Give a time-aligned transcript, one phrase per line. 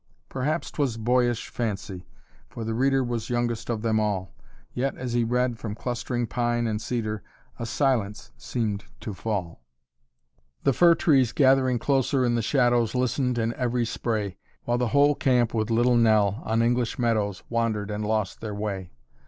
[0.29, 2.07] Perhaps 'twas boyish fancy,
[2.49, 4.33] for the reader Was youngest of them all,
[4.73, 7.21] Yet, as he read, from clustering pine and cedar
[7.59, 9.61] A silence seemed to fall.
[10.63, 15.13] The fir trees gathering closer in the shadows Listened in every spray, While the whole
[15.13, 18.89] camp with little Nell, on English meadows, Wandered and lost their way.